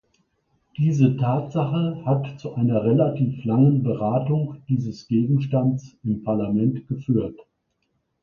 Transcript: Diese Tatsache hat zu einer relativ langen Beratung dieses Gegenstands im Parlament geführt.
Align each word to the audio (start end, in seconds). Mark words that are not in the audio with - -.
Diese 0.79 1.15
Tatsache 1.15 2.01
hat 2.07 2.39
zu 2.39 2.55
einer 2.55 2.83
relativ 2.85 3.45
langen 3.45 3.83
Beratung 3.83 4.55
dieses 4.67 5.07
Gegenstands 5.07 5.95
im 6.03 6.23
Parlament 6.23 6.87
geführt. 6.87 7.39